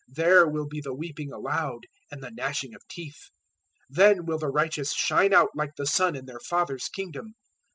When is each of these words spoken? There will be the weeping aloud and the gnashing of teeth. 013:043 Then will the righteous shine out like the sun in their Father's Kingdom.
There 0.07 0.47
will 0.47 0.65
be 0.65 0.81
the 0.81 0.95
weeping 0.95 1.31
aloud 1.31 1.85
and 2.09 2.23
the 2.23 2.31
gnashing 2.31 2.73
of 2.73 2.81
teeth. 2.87 3.29
013:043 3.93 3.95
Then 3.97 4.25
will 4.25 4.39
the 4.39 4.47
righteous 4.47 4.93
shine 4.93 5.31
out 5.31 5.49
like 5.53 5.75
the 5.77 5.85
sun 5.85 6.15
in 6.15 6.25
their 6.25 6.39
Father's 6.39 6.89
Kingdom. 6.89 7.35